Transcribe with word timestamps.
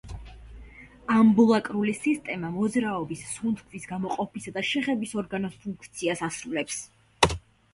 ამბულაკრული 1.15 1.93
სისტემა 1.97 2.49
მოძრაობის, 2.55 3.25
სუნთქვის, 3.35 3.85
გამოყოფისა 3.93 4.55
და 4.57 4.65
შეხების 4.71 5.15
ორგანოს 5.25 5.63
ფუნქციას 5.67 6.25
ასრულებს. 6.31 6.83